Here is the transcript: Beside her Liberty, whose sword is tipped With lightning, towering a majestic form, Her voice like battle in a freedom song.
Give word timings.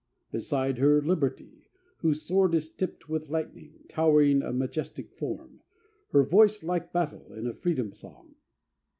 Beside 0.31 0.79
her 0.79 0.99
Liberty, 0.99 1.69
whose 1.97 2.23
sword 2.23 2.55
is 2.55 2.73
tipped 2.73 3.07
With 3.07 3.29
lightning, 3.29 3.83
towering 3.87 4.41
a 4.41 4.51
majestic 4.51 5.11
form, 5.11 5.61
Her 6.11 6.23
voice 6.23 6.63
like 6.63 6.91
battle 6.91 7.31
in 7.33 7.45
a 7.45 7.53
freedom 7.53 7.93
song. 7.93 8.33